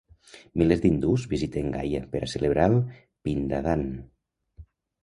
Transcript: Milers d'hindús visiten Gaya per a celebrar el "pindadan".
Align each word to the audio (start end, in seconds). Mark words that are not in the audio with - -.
Milers 0.61 0.81
d'hindús 0.85 1.27
visiten 1.35 1.69
Gaya 1.75 2.01
per 2.15 2.23
a 2.23 2.31
celebrar 2.35 2.67
el 2.73 2.79
"pindadan". 3.27 3.87